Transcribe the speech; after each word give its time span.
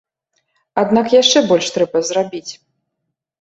Аднак 0.81 1.11
яшчэ 1.15 1.43
больш 1.51 1.69
трэба 1.75 2.03
зрабіць. 2.09 2.51